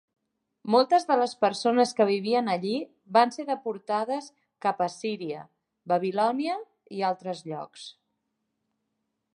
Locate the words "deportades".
3.51-4.31